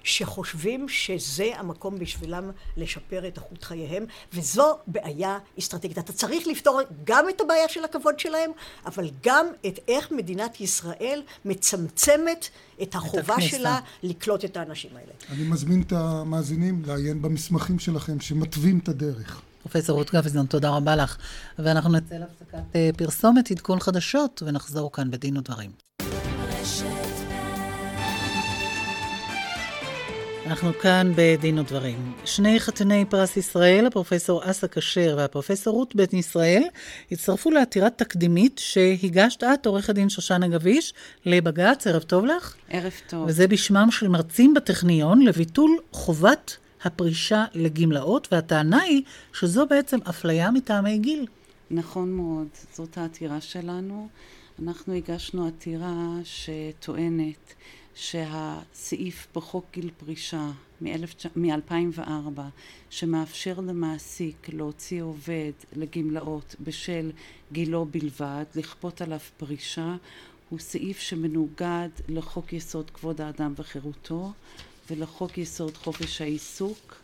[0.08, 5.98] שחושבים שזה המקום בשבילם לשפר את איכות חייהם, וזו בעיה אסטרטגית.
[5.98, 8.52] אתה צריך לפתור גם את הבעיה של הכבוד שלהם,
[8.86, 12.50] אבל גם את איך מדינת ישראל מצמצמת
[12.82, 15.12] את החובה את שלה לקלוט את האנשים האלה.
[15.30, 19.42] אני מזמין את המאזינים לעיין במסמכים שלכם שמתווים את הדרך.
[19.62, 21.18] פרופסור רות גביזון, תודה רבה לך.
[21.60, 25.87] ואנחנו נצא להפסקת אה, פרסומת, עדכון חדשות, ונחזור כאן בדין ודברים.
[30.48, 32.14] אנחנו כאן בדין ודברים.
[32.26, 36.64] שני חתני פרס ישראל, הפרופסור אסא כשר והפרופסור רות בן ישראל,
[37.12, 40.94] הצטרפו לעתירת תקדימית שהגשת את, עורכת דין שושנה גביש,
[41.26, 41.88] לבג"ץ.
[41.88, 42.56] ערב טוב לך.
[42.70, 43.26] ערב טוב.
[43.28, 49.02] וזה בשמם של מרצים בטכניון לביטול חובת הפרישה לגמלאות, והטענה היא
[49.34, 51.26] שזו בעצם אפליה מטעמי גיל.
[51.72, 54.08] נכון מאוד, זאת העתירה שלנו.
[54.64, 57.54] אנחנו הגשנו עתירה שטוענת
[57.98, 62.40] שהסעיף בחוק גיל פרישה מ-2004
[62.90, 67.12] שמאפשר למעסיק להוציא עובד לגמלאות בשל
[67.52, 69.96] גילו בלבד, לכפות עליו פרישה,
[70.50, 74.32] הוא סעיף שמנוגד לחוק יסוד כבוד האדם וחירותו
[74.90, 76.96] ולחוק יסוד חופש העיסוק.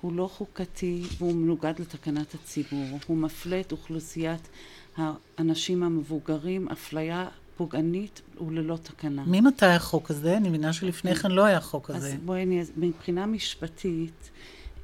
[0.00, 2.98] הוא לא חוקתי והוא מנוגד לתקנת הציבור.
[3.06, 4.48] הוא מפלה את אוכלוסיית
[4.96, 7.28] האנשים המבוגרים אפליה
[7.62, 9.24] פוגענית וללא תקנה.
[9.26, 10.36] ממתי החוק הזה?
[10.36, 12.08] אני מבינה שלפני כן לא היה חוק הזה.
[12.08, 14.30] אז בואי, אני, מבחינה משפטית,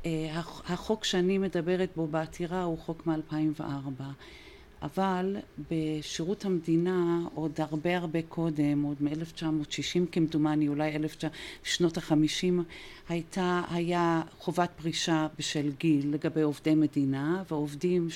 [0.06, 4.02] אה, החוק שאני מדברת בו בעתירה הוא חוק מ-2004.
[4.82, 5.36] אבל
[5.70, 10.92] בשירות המדינה עוד הרבה הרבה קודם, עוד מ-1960 כמדומני, אולי
[11.62, 12.64] שנות החמישים,
[13.08, 18.08] הייתה, היה חובת פרישה בשל גיל לגבי עובדי מדינה, ועובדים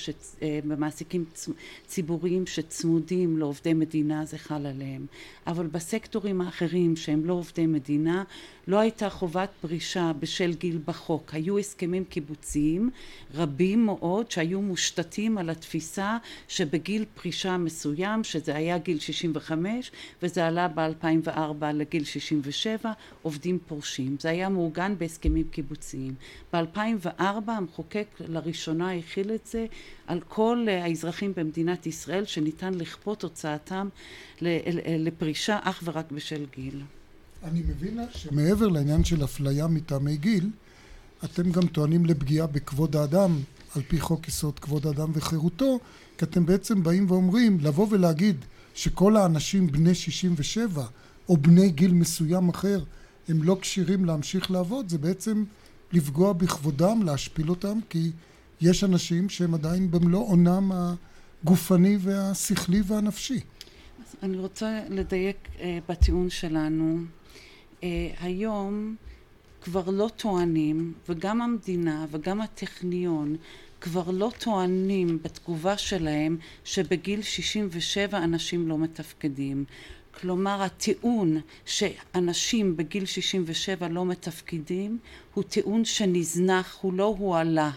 [0.43, 0.61] אה,
[1.87, 5.07] ציבוריים שצמודים לעובדי מדינה זה חל עליהם.
[5.47, 8.25] אבל בסקטורים האחרים שהם לא עובדי מדינה,
[8.67, 11.35] לא הייתה חובת פרישה בשל גיל בחוק.
[11.35, 12.91] היו הסכמים קיבוציים
[13.35, 19.91] רבים מאוד שהיו מושתתים על התפיסה שבגיל פרישה מסוים, שזה היה גיל 65
[20.23, 24.17] וזה עלה ב-2004 לגיל 67, עובדים פורשים.
[24.21, 26.15] זה היה מעוגן בהסכמים קיבוציים.
[26.53, 29.67] ב-2004 המחוקק לראשונה הכיל את זה
[30.07, 33.89] על כל האזרחים במדינת ישראל שניתן לכפות הוצאתם
[34.99, 36.83] לפרישה אך ורק בשל גיל.
[37.45, 40.51] אני מבין שמעבר לעניין של אפליה מטעמי גיל,
[41.25, 43.39] אתם גם טוענים לפגיעה בכבוד האדם
[43.77, 45.79] על פי חוק יסוד כבוד האדם וחירותו,
[46.19, 50.85] כי אתם בעצם באים ואומרים, לבוא ולהגיד שכל האנשים בני 67
[51.29, 52.85] או בני גיל מסוים אחר
[53.29, 55.45] הם לא כשירים להמשיך לעבוד, זה בעצם
[55.93, 58.11] לפגוע בכבודם, להשפיל אותם, כי
[58.61, 63.41] יש אנשים שהם עדיין במלוא עונם הגופני והשכלי והנפשי.
[64.23, 66.99] אני רוצה לדייק uh, בטיעון שלנו.
[67.83, 67.85] Uh,
[68.21, 68.97] היום
[69.63, 73.37] כבר לא טוענים, וגם המדינה וגם הטכניון
[73.81, 79.65] כבר לא טוענים בתגובה שלהם שבגיל 67 אנשים לא מתפקדים.
[80.21, 84.99] כלומר הטיעון שאנשים בגיל 67 לא מתפקדים
[85.35, 87.71] הוא טיעון שנזנח, הוא לא הועלה.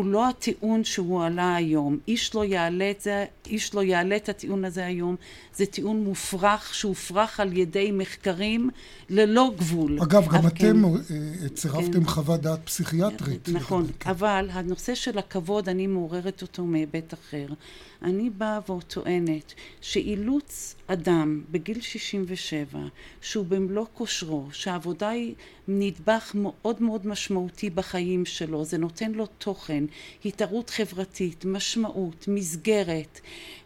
[0.00, 1.98] הוא לא הטיעון שהוא עלה היום.
[2.08, 5.16] איש לא יעלה את זה, איש לא יעלה את הטיעון הזה היום.
[5.54, 8.70] זה טיעון מופרך שהופרך על ידי מחקרים
[9.10, 9.98] ללא גבול.
[10.02, 13.48] אגב, גם אתם כן, אה, צירפתם כן, חוות דעת פסיכיאטרית.
[13.52, 14.10] נכון, כן.
[14.10, 17.46] אבל הנושא של הכבוד, אני מעוררת אותו מהיבט אחר.
[18.02, 22.78] אני באה וטוענת שאילוץ אדם בגיל 67
[23.20, 25.34] שהוא במלוא כושרו שהעבודה היא
[25.68, 29.84] נדבך מאוד מאוד משמעותי בחיים שלו זה נותן לו תוכן
[30.24, 33.20] התערות חברתית משמעות מסגרת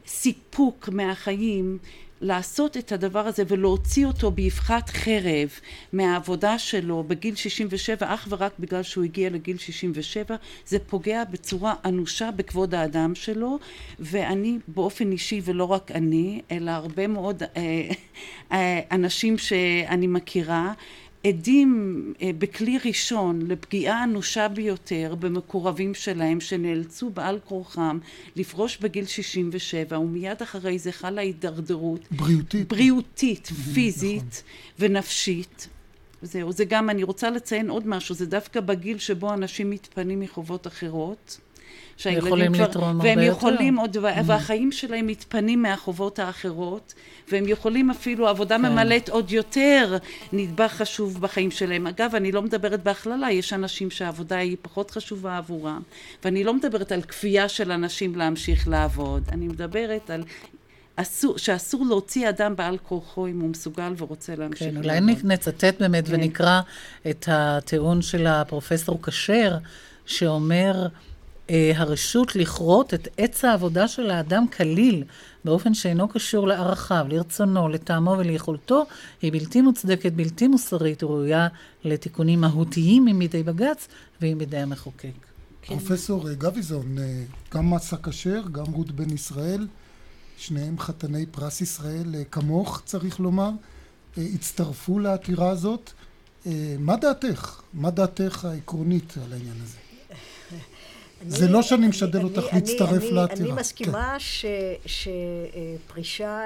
[0.06, 1.78] סיפוק מהחיים
[2.24, 5.48] לעשות את הדבר הזה ולהוציא אותו באבחת חרב
[5.92, 12.30] מהעבודה שלו בגיל 67 אך ורק בגלל שהוא הגיע לגיל 67 זה פוגע בצורה אנושה
[12.30, 13.58] בכבוד האדם שלו
[13.98, 17.90] ואני באופן אישי ולא רק אני אלא הרבה מאוד אה,
[18.52, 20.72] אה, אנשים שאני מכירה
[21.26, 27.98] עדים אה, בכלי ראשון לפגיעה אנושה ביותר במקורבים שלהם שנאלצו בעל כורחם
[28.36, 34.42] לפרוש בגיל 67 ומיד אחרי זה חלה הידרדרות בריאותית, בריאותית פיזית נכון.
[34.78, 35.68] ונפשית.
[36.22, 40.66] זהו, זה גם, אני רוצה לציין עוד משהו, זה דווקא בגיל שבו אנשים מתפנים מחובות
[40.66, 41.40] אחרות
[41.96, 42.64] שהילדים כבר...
[42.64, 44.22] לתרום והם יכולים עוד, mm-hmm.
[44.24, 46.94] והחיים שלהם מתפנים מהחובות האחרות,
[47.32, 48.62] והם יכולים אפילו, עבודה כן.
[48.62, 49.96] ממלאת עוד יותר
[50.32, 51.86] נדבך חשוב בחיים שלהם.
[51.86, 55.82] אגב, אני לא מדברת בהכללה, יש אנשים שהעבודה היא פחות חשובה עבורם,
[56.24, 60.24] ואני לא מדברת על כפייה של אנשים להמשיך לעבוד, אני מדברת על
[60.96, 64.84] אסור, שאסור להוציא אדם בעל כורחו אם הוא מסוגל ורוצה להמשיך כן, לעבוד.
[64.84, 66.14] אולי נצטט באמת כן.
[66.14, 66.60] ונקרא
[67.10, 69.56] את הטיעון של הפרופסור כשר,
[70.06, 70.86] שאומר
[71.50, 75.04] אה, הרשות לכרות את עץ העבודה של האדם כליל,
[75.44, 78.86] באופן שאינו קשור לערכיו, לרצונו, לטעמו וליכולתו,
[79.22, 81.48] היא בלתי מוצדקת, בלתי מוסרית וראויה
[81.84, 83.88] לתיקונים מהותיים ממידי בג"ץ
[84.22, 85.08] וממידי המחוקק.
[85.62, 85.78] כן.
[85.78, 89.66] פרופסור גביזון, אה, גם מסה כשר, גם רות בן ישראל,
[90.36, 93.50] שניהם חתני פרס ישראל, אה, כמוך צריך לומר,
[94.16, 95.90] הצטרפו לעתירה הזאת.
[96.78, 97.60] מה דעתך?
[97.74, 99.83] מה דעתך העקרונית על העניין הזה?
[101.28, 103.52] זה לא שאני משדל אותך להצטרף לעתירה.
[103.52, 105.04] אני מסכימה כן.
[105.86, 106.44] שפרישה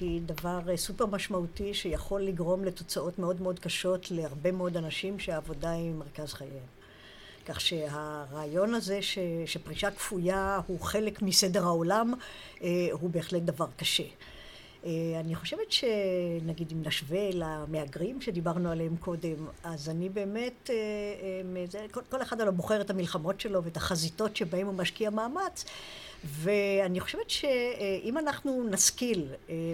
[0.00, 5.92] היא דבר סופר משמעותי שיכול לגרום לתוצאות מאוד מאוד קשות להרבה מאוד אנשים שהעבודה היא
[5.92, 6.82] מרכז חייהם.
[7.46, 12.14] כך שהרעיון הזה ש, שפרישה כפויה הוא חלק מסדר העולם
[12.62, 14.04] אה, הוא בהחלט דבר קשה.
[14.84, 14.90] אה,
[15.20, 20.76] אני חושבת שנגיד אם נשווה למהגרים שדיברנו עליהם קודם, אז אני באמת, אה,
[21.80, 25.64] אה, כל אחד הלוא בוחר את המלחמות שלו ואת החזיתות שבהם הוא משקיע מאמץ,
[26.24, 29.26] ואני חושבת שאם אנחנו נשכיל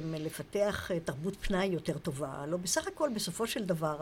[0.04, 3.96] לפתח תרבות פנאי יותר טובה, לא בסך הכל בסופו של דבר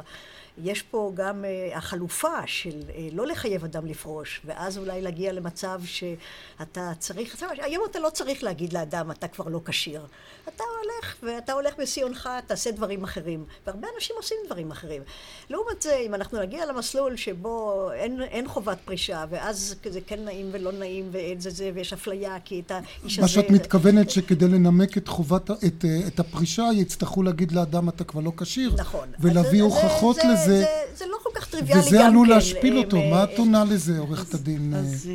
[0.64, 2.80] יש פה גם uh, החלופה של
[3.12, 8.72] לא לחייב אדם לפרוש, ואז אולי להגיע למצב שאתה צריך, היום אתה לא צריך להגיד
[8.72, 10.06] לאדם, אתה כבר לא כשיר.
[10.48, 13.44] אתה הולך, ואתה הולך בסיונך, תעשה דברים אחרים.
[13.66, 15.02] והרבה אנשים עושים דברים אחרים.
[15.50, 20.48] לעומת זה, אם אנחנו נגיע למסלול שבו אין, אין חובת פרישה, ואז זה כן נעים
[20.52, 23.22] ולא נעים, ואין זה זה, ויש אפליה, כי את האיש הזה...
[23.22, 28.20] מה שאת מתכוונת שכדי לנמק את חובת, את, את הפרישה, יצטרכו להגיד לאדם, אתה כבר
[28.20, 28.75] לא כשיר.
[28.79, 29.09] נכון.
[29.20, 30.44] ולהביא הוכחות לזה.
[30.44, 31.94] זה, זה, זה לא כל כך טריוויאלי גם כן.
[31.94, 34.75] וזה עלול להשפיל אותו, מה את עונה לזה, עורכת הדין?
[34.75, 35.11] אז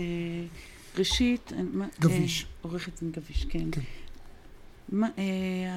[0.97, 1.53] ראשית...
[1.99, 2.45] גביש.
[2.61, 3.69] עורכת דין גביש, כן.
[4.89, 5.07] מה,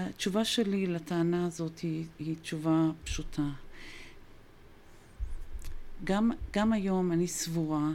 [0.09, 3.43] התשובה שלי לטענה הזאת היא, היא תשובה פשוטה.
[6.05, 7.89] גם, גם היום אני סבורה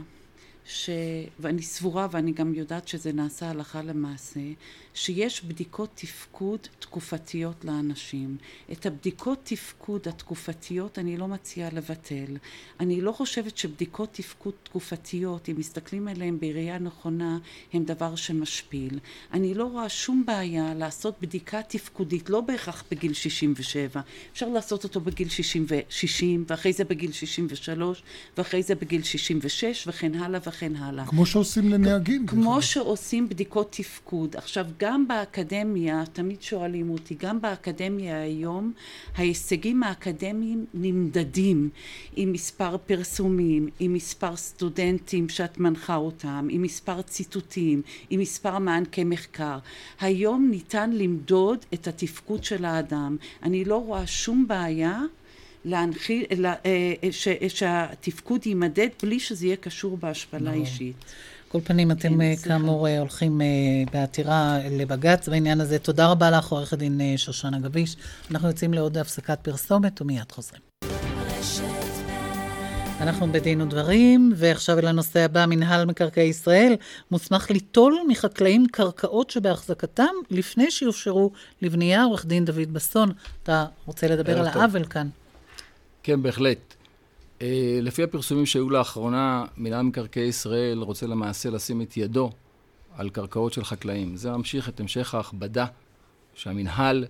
[0.70, 0.90] ש...
[1.38, 4.40] ואני סבורה ואני גם יודעת שזה נעשה הלכה למעשה,
[4.94, 8.36] שיש בדיקות תפקוד תקופתיות לאנשים.
[8.72, 12.36] את הבדיקות תפקוד התקופתיות אני לא מציעה לבטל.
[12.80, 17.38] אני לא חושבת שבדיקות תפקוד תקופתיות, אם מסתכלים עליהן בראייה נכונה,
[17.72, 18.98] הן דבר שמשפיל.
[19.32, 24.00] אני לא רואה שום בעיה לעשות בדיקה תפקודית, לא בהכרח בגיל 67.
[24.32, 28.02] אפשר לעשות אותו בגיל 60, 60 ואחרי זה בגיל 63
[28.38, 31.06] ואחרי זה בגיל 66 וכן הלאה וכן הלאה.
[31.06, 32.26] כמו שעושים לנהגים.
[32.26, 34.36] כמו שעושים בדיקות תפקוד.
[34.36, 38.72] עכשיו, גם באקדמיה, תמיד שואלים אותי, גם באקדמיה היום,
[39.16, 41.68] ההישגים האקדמיים נמדדים
[42.16, 49.04] עם מספר פרסומים, עם מספר סטודנטים שאת מנחה אותם, עם מספר ציטוטים, עם מספר מענקי
[49.04, 49.58] מחקר.
[50.00, 53.16] היום ניתן למדוד את התפקוד של האדם.
[53.42, 55.02] אני לא רואה שום בעיה
[55.64, 60.96] להנחיל, לה, אה, ש, שהתפקוד יימדד בלי שזה יהיה קשור בהשפלה אישית.
[61.48, 62.98] כל פנים, אתם כן, כאמור סליחה.
[62.98, 63.40] הולכים
[63.92, 65.78] בעתירה לבג"ץ בעניין הזה.
[65.78, 67.96] תודה רבה לך, עורכת דין שושנה גביש.
[68.30, 70.60] אנחנו יוצאים לעוד הפסקת פרסומת ומיד חוזרים.
[73.00, 76.76] אנחנו בדין ודברים, ועכשיו אל הנושא הבא, מנהל מקרקעי ישראל
[77.10, 81.30] מוסמך ליטול מחקלאים קרקעות שבהחזקתם לפני שיופשרו
[81.62, 82.04] לבנייה.
[82.04, 85.08] עורך דין דוד בסון, אתה רוצה לדבר על העוול כאן.
[86.02, 86.74] כן, בהחלט.
[87.42, 92.30] אה, לפי הפרסומים שהיו לאחרונה, מנהל מקרקעי ישראל רוצה למעשה לשים את ידו
[92.96, 94.16] על קרקעות של חקלאים.
[94.16, 95.66] זה ממשיך את המשך ההכבדה
[96.34, 97.06] שהמנהל,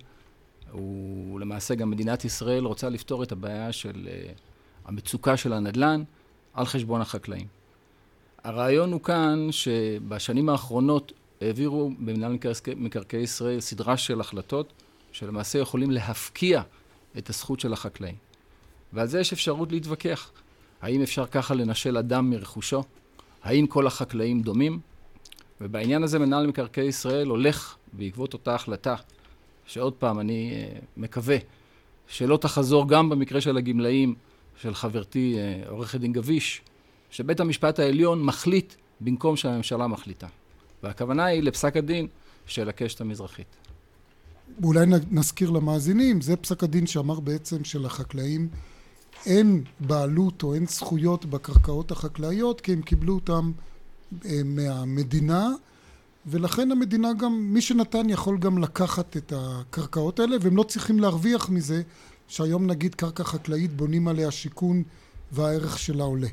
[0.71, 4.39] הוא למעשה גם מדינת ישראל, רוצה לפתור את הבעיה של uh,
[4.85, 6.03] המצוקה של הנדל"ן
[6.53, 7.47] על חשבון החקלאים.
[8.43, 12.37] הרעיון הוא כאן שבשנים האחרונות העבירו במנהל
[12.75, 14.73] מקרקעי ישראל סדרה של החלטות
[15.11, 16.61] שלמעשה יכולים להפקיע
[17.17, 18.15] את הזכות של החקלאים.
[18.93, 20.31] ועל זה יש אפשרות להתווכח.
[20.81, 22.83] האם אפשר ככה לנשל אדם מרכושו?
[23.43, 24.79] האם כל החקלאים דומים?
[25.61, 28.95] ובעניין הזה מנהל מקרקעי ישראל הולך בעקבות אותה החלטה,
[29.65, 31.37] שעוד פעם, אני uh, מקווה
[32.07, 34.15] שלא תחזור גם במקרה של הגמלאים
[34.61, 36.61] של חברתי uh, עורכת דין גביש,
[37.11, 40.27] שבית המשפט העליון מחליט במקום שהממשלה מחליטה.
[40.83, 42.07] והכוונה היא לפסק הדין
[42.45, 43.55] של הקשת המזרחית.
[44.63, 48.49] אולי נזכיר למאזינים, זה פסק הדין שאמר בעצם שלחקלאים
[49.25, 53.51] אין בעלות או אין זכויות בקרקעות החקלאיות כי הם קיבלו אותם
[54.25, 55.49] אה, מהמדינה
[56.25, 61.49] ולכן המדינה גם, מי שנתן יכול גם לקחת את הקרקעות האלה והם לא צריכים להרוויח
[61.49, 61.81] מזה
[62.27, 64.83] שהיום נגיד קרקע חקלאית בונים עליה שיכון
[65.31, 66.27] והערך שלה עולה.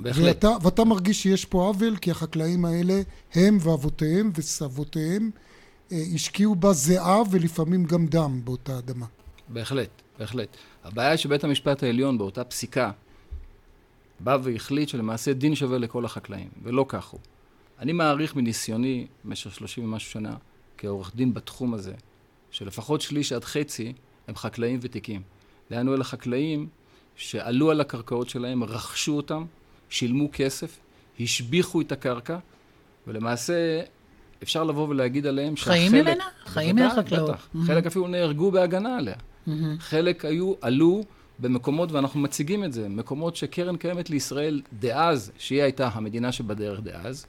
[0.00, 0.24] בהחלט.
[0.24, 3.02] ואתה, ואתה מרגיש שיש פה עוול כי החקלאים האלה
[3.34, 5.30] הם ואבותיהם וסבותיהם
[5.92, 9.06] אה, השקיעו בה זיעה ולפעמים גם דם באותה אדמה.
[9.48, 10.48] בהחלט, בהחלט.
[10.86, 12.90] הבעיה שבית המשפט העליון באותה פסיקה
[14.20, 17.20] בא והחליט שלמעשה דין שווה לכל החקלאים, ולא כך הוא.
[17.78, 20.36] אני מעריך מניסיוני במשך שלושים ומשהו שנה
[20.78, 21.92] כעורך דין בתחום הזה,
[22.50, 23.92] שלפחות שליש עד חצי
[24.28, 25.22] הם חקלאים ותיקים.
[25.70, 26.68] דהיינו אלה חקלאים
[27.16, 29.44] שעלו על הקרקעות שלהם, רכשו אותם,
[29.88, 30.78] שילמו כסף,
[31.20, 32.38] השביחו את הקרקע,
[33.06, 33.82] ולמעשה
[34.42, 35.74] אפשר לבוא ולהגיד עליהם שהחלק...
[35.74, 36.24] חיים ממנה?
[36.44, 37.30] חיים מהחקלאות.
[37.30, 37.48] בטח.
[37.54, 37.66] Mm-hmm.
[37.66, 39.14] חלק אפילו נהרגו בהגנה עליה.
[39.48, 39.50] Mm-hmm.
[39.78, 41.04] חלק היו, עלו
[41.38, 47.26] במקומות, ואנחנו מציגים את זה, מקומות שקרן קיימת לישראל דאז, שהיא הייתה המדינה שבדרך דאז,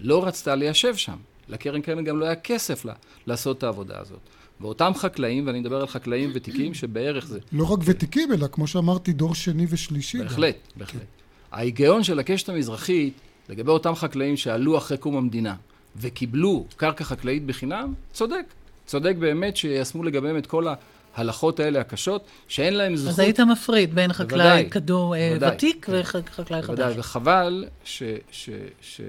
[0.00, 1.16] לא רצתה ליישב שם.
[1.48, 2.92] לקרן קיימת גם לא היה כסף לה,
[3.26, 4.18] לעשות את העבודה הזאת.
[4.60, 7.38] ואותם חקלאים, ואני מדבר על חקלאים ותיקים שבערך זה...
[7.52, 10.18] לא רק ותיקים, אלא כמו שאמרתי, דור שני ושלישי.
[10.18, 10.78] בהחלט, גם.
[10.78, 11.00] בהחלט.
[11.00, 11.06] כן.
[11.52, 13.14] ההיגיון של הקשת המזרחית,
[13.48, 15.54] לגבי אותם חקלאים שעלו אחרי קום המדינה,
[15.96, 18.44] וקיבלו קרקע חקלאית בחינם, צודק.
[18.86, 20.66] צודק באמת שיישמו לגביהם את כל
[21.14, 23.10] ההלכות האלה הקשות, שאין להם זכות...
[23.10, 25.92] אז היית מפריד בין חקלאי כדור אה, בוודאי, ותיק כן.
[25.94, 26.66] וחקלאי חדש.
[26.66, 28.02] בוודאי, וחבל ש...
[28.30, 29.00] ש, ש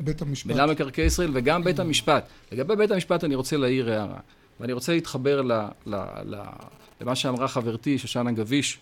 [0.00, 0.46] בית המשפט.
[0.46, 2.28] מינהל מקרקעי ישראל וגם בית המשפט.
[2.52, 4.18] לגבי בית המשפט אני רוצה להעיר הערה,
[4.60, 5.52] ואני רוצה להתחבר ל,
[5.86, 6.36] ל, ל,
[7.00, 8.78] למה שאמרה חברתי שושנה גביש,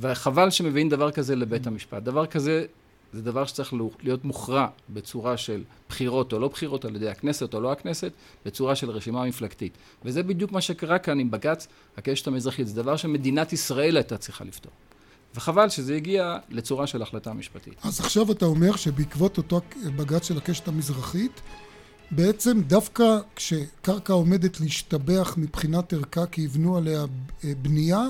[0.00, 2.02] וחבל שמביאים דבר כזה לבית המשפט.
[2.02, 2.64] דבר כזה
[3.12, 7.60] זה דבר שצריך להיות מוכרע בצורה של בחירות או לא בחירות על ידי הכנסת או
[7.60, 8.12] לא הכנסת,
[8.46, 9.72] בצורה של רשימה מפלגתית.
[10.04, 12.68] וזה בדיוק מה שקרה כאן עם בג"ץ הקשת המזרחית.
[12.68, 14.72] זה דבר שמדינת ישראל הייתה צריכה לפתור.
[15.34, 17.74] וחבל שזה הגיע לצורה של החלטה משפטית.
[17.82, 19.60] אז עכשיו אתה אומר שבעקבות אותו
[19.96, 21.40] בג"ץ של הקשת המזרחית,
[22.10, 27.04] בעצם דווקא כשקרקע עומדת להשתבח מבחינת ערכה כי יבנו עליה
[27.44, 28.00] בנייה,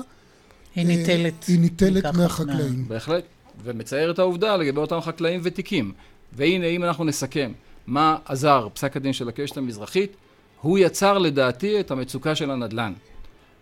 [0.75, 2.87] היא ניטלת, היא ניטלת מהחקלאים.
[2.87, 3.23] בהחלט.
[3.63, 5.93] ומצייר את העובדה לגבי אותם חקלאים ותיקים.
[6.33, 7.51] והנה, אם אנחנו נסכם
[7.87, 10.15] מה עזר פסק הדין של הקשת המזרחית,
[10.61, 12.93] הוא יצר לדעתי את המצוקה של הנדל"ן.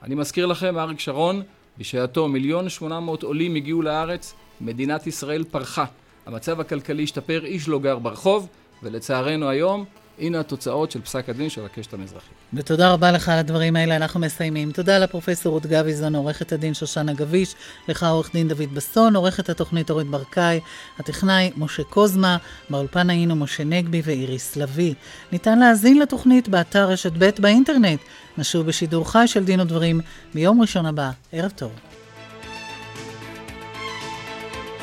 [0.04, 1.42] אני מזכיר לכם, אריק שרון,
[1.78, 5.86] בשעתו מיליון שמונה מאות עולים הגיעו לארץ, מדינת ישראל פרחה.
[6.26, 8.48] המצב הכלכלי השתפר, איש לא גר ברחוב,
[8.84, 9.86] ולצערנו היום
[10.22, 12.34] הנה התוצאות של פסק הדין של הקשת המזרחית.
[12.54, 14.72] ותודה רבה לך על הדברים האלה, אנחנו מסיימים.
[14.72, 17.56] תודה לפרופסור רות גביזון, עורכת הדין שושנה גביש,
[17.88, 20.60] לך עורך דין דוד בסון, עורכת התוכנית אורית ברקאי,
[21.00, 22.38] הטכנאי משה קוזמה,
[22.70, 24.94] באולפן היינו משה נגבי ואיריס לביא.
[25.32, 28.00] ניתן להאזין לתוכנית באתר רשת ב' באינטרנט.
[28.38, 30.02] נשוב בשידור חי של דין ודברים
[30.34, 31.12] ביום ראשון הבא.
[31.32, 31.72] ערב טוב.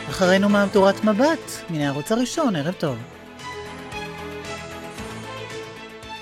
[0.08, 3.17] אחרינו מהדורת מבט, מן הערוץ הראשון, ערב טוב.